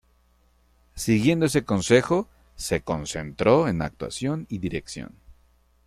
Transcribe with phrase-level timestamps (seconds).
[0.95, 5.13] Siguiendo ese consejo, se concentró en actuación y dirección.